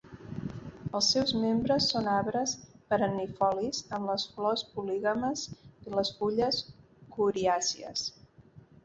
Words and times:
Els 0.99 1.07
seus 1.15 1.33
membres 1.41 1.89
són 1.91 2.07
arbres 2.13 2.53
perennifolis 2.93 3.81
amb 3.97 4.13
les 4.13 4.25
flors 4.37 4.63
polígames 4.79 5.45
i 5.91 5.95
les 5.99 6.13
fulles 6.23 6.63
coriàcies. 7.19 8.09